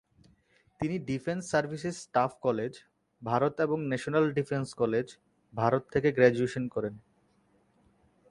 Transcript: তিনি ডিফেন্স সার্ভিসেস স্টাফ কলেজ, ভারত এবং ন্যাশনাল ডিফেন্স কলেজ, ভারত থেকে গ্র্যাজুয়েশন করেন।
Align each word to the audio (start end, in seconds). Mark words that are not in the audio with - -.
তিনি 0.79 0.95
ডিফেন্স 0.99 1.41
সার্ভিসেস 1.51 1.95
স্টাফ 1.97 2.31
কলেজ, 2.41 2.73
ভারত 3.21 3.53
এবং 3.59 3.77
ন্যাশনাল 3.87 4.25
ডিফেন্স 4.31 4.67
কলেজ, 4.73 5.07
ভারত 5.53 5.83
থেকে 5.93 6.09
গ্র্যাজুয়েশন 6.11 6.63
করেন। 6.67 6.93